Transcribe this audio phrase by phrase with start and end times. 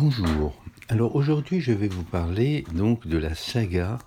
[0.00, 0.54] Bonjour.
[0.88, 3.98] Alors aujourd'hui, je vais vous parler donc de la saga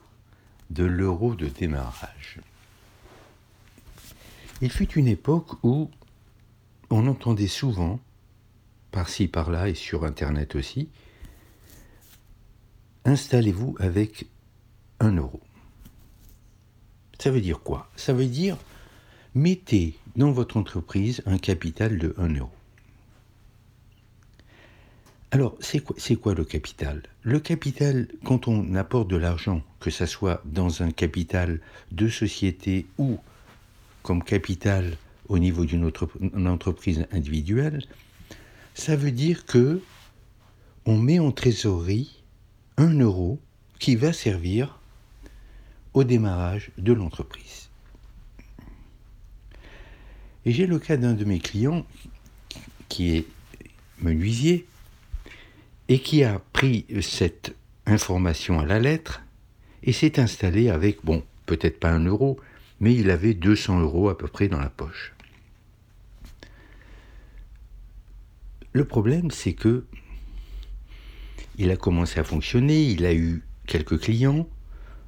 [0.70, 2.40] de l'euro de démarrage.
[4.62, 5.92] Il fut une époque où
[6.90, 8.00] on entendait souvent,
[8.92, 10.88] par-ci par-là et sur Internet aussi,
[13.04, 14.28] installez-vous avec
[15.02, 15.42] un euro.
[17.20, 17.92] Ça veut dire quoi?
[17.98, 18.56] Ça veut dire
[19.36, 22.61] mettez dans votre entreprise un capital de 1 euro.
[25.34, 25.80] Alors, c'est
[26.18, 27.04] quoi, le capital?
[27.24, 31.62] Le capital, quand on apporte de l'argent, que ce soit dans un capital
[31.94, 33.18] de société ou
[34.04, 34.98] comme capital
[35.30, 35.90] au niveau d'une
[36.48, 37.82] entreprise individuelle,
[38.74, 39.82] ça veut dire que
[40.86, 42.22] on met en trésorerie
[42.76, 43.40] un euro
[43.80, 44.80] qui va servir
[45.94, 47.70] au démarrage de l'entreprise.
[50.44, 51.86] Et j'ai le cas d'un de mes clients
[52.90, 53.26] qui est
[54.00, 54.66] menuisier
[55.92, 57.54] et qui a pris cette
[57.86, 59.24] information à la lettre
[59.84, 62.40] et s'est installé avec, bon, peut-être pas un euro,
[62.80, 65.14] mais il avait 200 euros à peu près dans la poche.
[68.72, 69.84] Le problème, c'est que
[71.58, 74.48] il a commencé à fonctionner, il a eu quelques clients,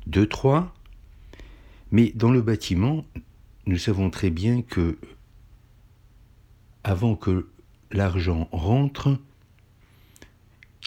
[0.06, 0.76] deux, trois,
[1.92, 3.06] mais dans le bâtiment,
[3.68, 4.98] nous savons très bien que
[6.84, 7.48] avant que
[7.90, 9.18] l'argent rentre,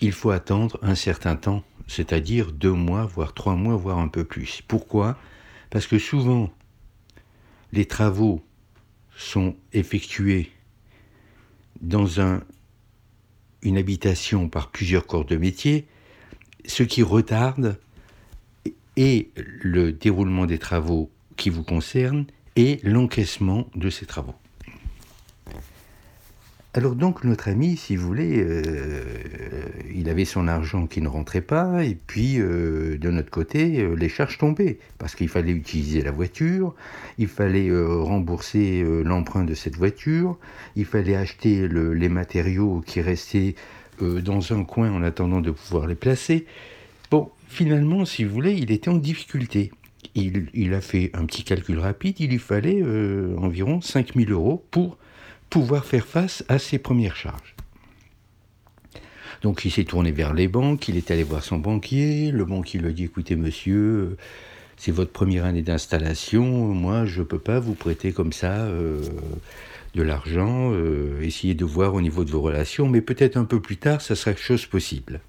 [0.00, 4.24] il faut attendre un certain temps, c'est-à-dire deux mois, voire trois mois, voire un peu
[4.24, 4.62] plus.
[4.66, 5.18] Pourquoi?
[5.70, 6.52] Parce que souvent,
[7.72, 8.44] les travaux
[9.16, 10.50] sont effectués
[11.80, 12.42] dans un,
[13.62, 15.86] une habitation par plusieurs corps de métier,
[16.66, 17.78] ce qui retarde
[18.96, 24.34] et le déroulement des travaux qui vous concernent et l'encaissement de ces travaux.
[26.72, 29.55] Alors donc notre ami, si vous voulez, euh,
[29.96, 33.94] il avait son argent qui ne rentrait pas, et puis euh, de notre côté, euh,
[33.94, 36.74] les charges tombaient, parce qu'il fallait utiliser la voiture,
[37.18, 40.36] il fallait rembourser l'emprunt de cette voiture,
[40.76, 43.54] il fallait acheter les matériaux qui restaient
[44.00, 46.44] dans un coin en attendant de pouvoir les placer.
[47.10, 49.72] Bon, finalement, si vous voulez, il était en difficulté.
[50.14, 52.82] Il, il a fait un petit calcul rapide, il lui fallait
[53.38, 54.98] environ 5000 euros pour
[55.50, 57.55] pouvoir faire face à ses premières charges.
[59.42, 62.80] Donc il s'est tourné vers les banques, il est allé voir son banquier, le banquier
[62.80, 64.16] lui a dit écoutez monsieur,
[64.76, 69.00] c'est votre première année d'installation, moi je ne peux pas vous prêter comme ça euh,
[69.94, 73.60] de l'argent, euh, essayez de voir au niveau de vos relations, mais peut-être un peu
[73.60, 75.20] plus tard ça sera chose possible.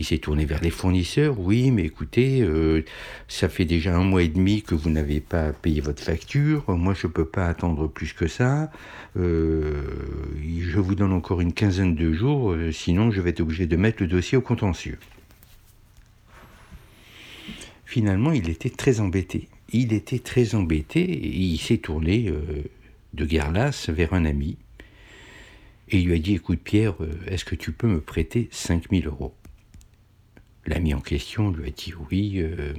[0.00, 1.38] Il s'est tourné vers les fournisseurs.
[1.38, 2.82] Oui, mais écoutez, euh,
[3.28, 6.64] ça fait déjà un mois et demi que vous n'avez pas payé votre facture.
[6.70, 8.72] Moi, je ne peux pas attendre plus que ça.
[9.18, 9.82] Euh,
[10.42, 13.76] je vous donne encore une quinzaine de jours, euh, sinon je vais être obligé de
[13.76, 14.98] mettre le dossier au contentieux.
[17.84, 19.50] Finalement, il était très embêté.
[19.70, 22.32] Il était très embêté et il s'est tourné
[23.12, 24.56] de guerre lasse vers un ami
[25.90, 26.94] et il lui a dit Écoute, Pierre,
[27.26, 29.34] est-ce que tu peux me prêter 5000 euros?
[30.66, 32.74] L'ami en question lui a dit oui, euh,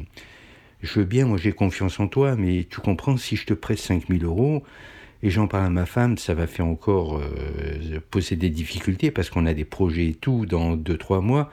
[0.81, 3.79] je veux bien, moi j'ai confiance en toi, mais tu comprends, si je te prête
[3.79, 4.63] 5000 euros,
[5.23, 9.29] et j'en parle à ma femme, ça va faire encore euh, poser des difficultés parce
[9.29, 11.51] qu'on a des projets et tout dans 2-3 mois.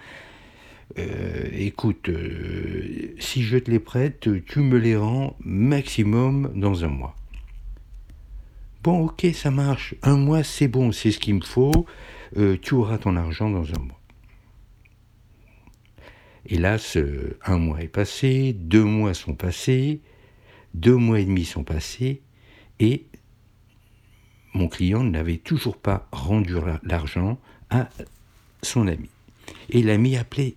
[0.98, 2.10] Euh, écoute,
[3.18, 7.14] si je te les prête, tu me les rends maximum dans un mois.
[8.82, 9.94] Bon, ok, ça marche.
[10.02, 11.86] Un mois, c'est bon, c'est ce qu'il me faut.
[12.62, 13.97] tu auras ton argent dans un mois.
[16.48, 16.96] Hélas,
[17.44, 20.00] un mois est passé, deux mois sont passés,
[20.74, 22.22] deux mois et demi sont passés,
[22.80, 23.04] et
[24.54, 27.38] mon client n'avait toujours pas rendu l'argent
[27.70, 27.88] à
[28.62, 29.08] son ami.
[29.70, 30.54] Et l'ami appelait.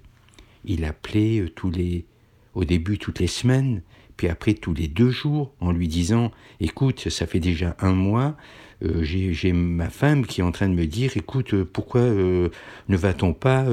[0.64, 2.06] Il appelait euh, tous les,
[2.54, 3.82] au début toutes les semaines,
[4.22, 8.38] puis après tous les deux jours, en lui disant Écoute, ça fait déjà un mois,
[8.84, 12.50] euh, j'ai ma femme qui est en train de me dire écoute euh, pourquoi euh,
[12.88, 13.66] ne va-t-on pas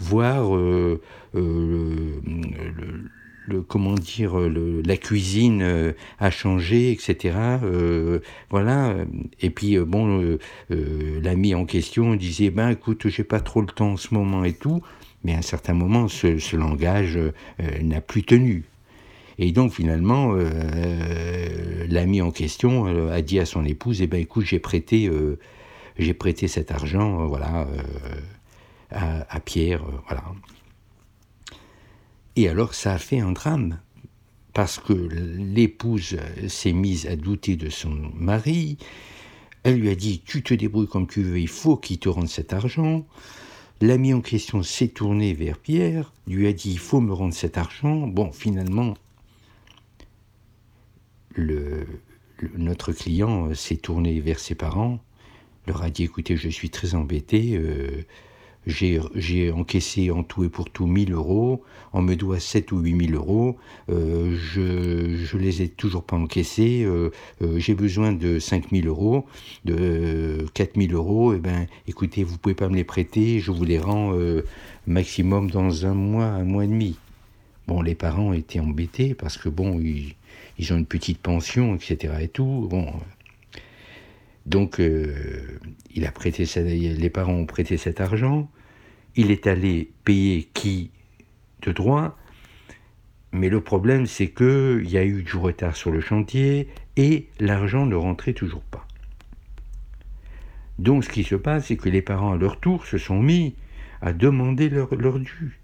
[0.00, 1.00] voir le,
[3.68, 7.36] comment dire la cuisine a changé etc
[8.50, 8.96] voilà.
[9.40, 10.36] Et puis bon
[10.68, 14.52] l'ami en question disait ben écoute j'ai pas trop le temps en ce moment et
[14.52, 14.82] tout
[15.22, 17.20] mais à un certain moment ce langage
[17.82, 18.64] n'a plus tenu
[19.38, 24.20] et donc finalement, euh, l'ami en question euh, a dit à son épouse, eh ben
[24.20, 25.38] écoute, j'ai prêté, euh,
[25.98, 27.66] j'ai prêté cet argent, voilà,
[28.90, 30.24] à, Pierre, voilà.
[32.36, 33.78] Et alors ça a fait un drame
[34.54, 36.16] parce que l'épouse
[36.48, 38.78] s'est mise à douter de son mari.
[39.64, 42.28] Elle lui a dit Tu te débrouilles comme tu veux, il faut qu'il te rende
[42.28, 43.06] cet argent.
[43.82, 47.58] L'ami en question s'est tourné vers Pierre, lui a dit il faut me rendre cet
[47.58, 48.06] argent.
[48.06, 48.94] Bon, finalement,
[51.36, 51.86] le,
[52.56, 54.98] notre client s'est tourné vers ses parents,
[55.66, 58.04] leur a dit écoutez, je suis très embêté, euh,
[58.66, 61.62] j'ai encaissé en tout et pour tout 1000 euros,
[61.92, 63.56] on me doit 7 ou 8 000 euros,
[63.90, 67.10] euh, je ne les ai toujours pas encaissés, euh,
[67.42, 69.26] euh, j'ai besoin de 5 000 euros,
[69.64, 73.52] de 4 000 euros, et eh ben, écoutez, vous pouvez pas me les prêter, je
[73.52, 74.14] vous les rends
[74.86, 76.96] maximum dans un mois, un mois et demi.
[77.68, 80.14] Bon, les parents étaient embêtés parce que bon, ils,
[80.58, 82.14] ils ont une petite pension, etc.
[82.20, 82.68] et tout.
[84.46, 88.48] Donc, il a prêté, les parents ont prêté cet argent
[89.16, 90.90] il est allé payer qui
[91.62, 92.16] de droit,
[93.32, 97.86] mais le problème c'est qu'il y a eu du retard sur le chantier et l'argent
[97.86, 98.86] ne rentrait toujours pas.
[100.78, 103.56] Donc ce qui se passe, c'est que les parents à leur tour se sont mis
[104.02, 105.58] à demander leur, dû.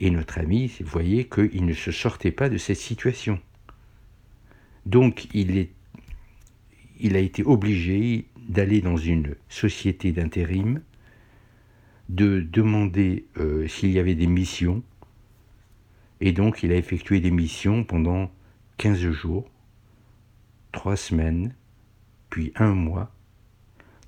[0.00, 3.40] Et notre ami, voyez qu'il ne se sortait pas de cette situation.
[4.84, 5.70] Donc il, est,
[7.00, 10.80] il a été obligé d'aller dans une société d'intérim
[12.08, 14.82] de demander euh, s'il y avait des missions.
[16.20, 18.30] Et donc il a effectué des missions pendant
[18.78, 19.50] 15 jours,
[20.72, 21.54] 3 semaines,
[22.30, 23.12] puis un mois,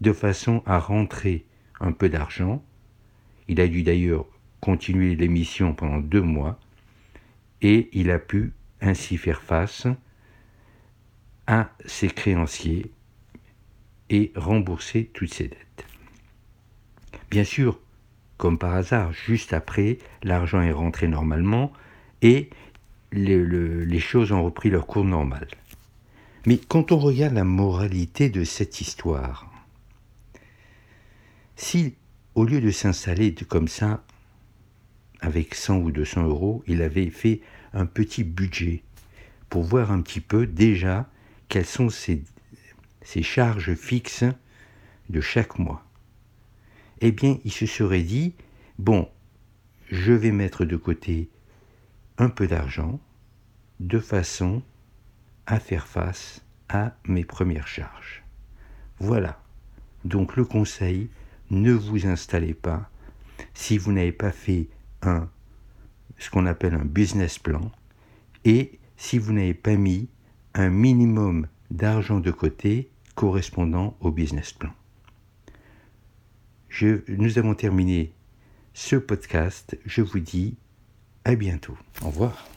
[0.01, 1.45] de façon à rentrer
[1.81, 2.63] un peu d'argent.
[3.49, 4.27] Il a dû d'ailleurs
[4.61, 6.59] continuer les missions pendant deux mois
[7.63, 9.87] et il a pu ainsi faire face
[11.47, 12.91] à ses créanciers
[14.11, 15.87] et rembourser toutes ses dettes.
[17.31, 17.79] Bien sûr,
[18.37, 21.73] comme par hasard, juste après, l'argent est rentré normalement
[22.23, 22.51] et
[23.13, 25.49] les choses ont repris leur cours normal.
[26.47, 29.51] Mais quand on regarde la moralité de cette histoire,
[31.57, 31.95] si
[32.35, 34.05] au lieu de s'installer comme ça,
[35.21, 37.41] avec 100 ou 200 euros, il avait fait
[37.73, 38.83] un petit budget
[39.49, 41.09] pour voir un petit peu déjà
[41.49, 42.25] quelles sont ses
[43.23, 44.25] charges fixes
[45.09, 45.89] de chaque mois
[47.01, 48.35] eh bien, il se serait dit,
[48.79, 49.09] bon,
[49.91, 51.31] je vais mettre de côté
[52.19, 53.01] un peu d'argent
[53.81, 54.63] de façon
[55.47, 58.25] à faire face à mes premières charges.
[58.99, 59.41] Voilà.
[60.05, 61.09] Donc le conseil,
[61.51, 62.91] ne vous installez pas
[63.55, 64.69] si vous n'avez pas fait
[65.03, 65.29] un
[66.19, 67.71] ce qu'on appelle un business plan
[68.45, 70.09] et si vous n'avez pas mis
[70.55, 74.73] un minimum d'argent de côté correspondant au business plan
[77.09, 78.13] nous avons terminé
[78.75, 79.79] ce podcast.
[79.85, 80.57] Je vous dis
[81.25, 81.77] à bientôt.
[82.03, 82.49] Au revoir.